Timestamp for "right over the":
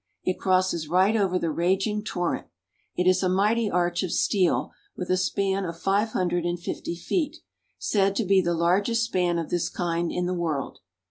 0.89-1.51